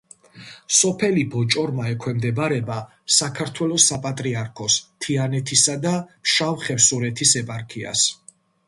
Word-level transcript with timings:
სოფელი 0.77 1.25
ბოჭორმა 1.35 1.85
ექვემდებარება 1.91 2.77
საქართველოს 3.17 3.87
საპატრიარქოს 3.93 4.79
თიანეთისა 5.07 5.79
და 5.87 5.97
ფშავ-ხევსურეთის 6.25 7.41
ეპარქიას. 7.47 8.11